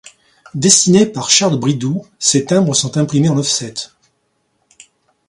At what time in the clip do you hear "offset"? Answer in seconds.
3.37-3.75